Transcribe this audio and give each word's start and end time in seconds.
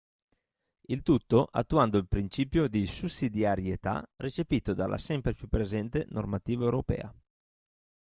Il 0.87 1.03
tutto 1.03 1.47
attuando 1.51 1.99
il 1.99 2.07
principio 2.07 2.67
di 2.67 2.87
sussidiarietà 2.87 4.03
recepito 4.15 4.73
dalla 4.73 4.97
sempre 4.97 5.35
più 5.35 5.47
presente 5.47 6.07
normativa 6.09 6.63
europea. 6.63 7.13